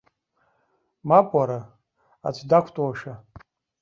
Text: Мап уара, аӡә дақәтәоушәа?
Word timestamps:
Мап 1.07 1.29
уара, 1.37 1.59
аӡә 2.27 2.43
дақәтәоушәа? 2.49 3.13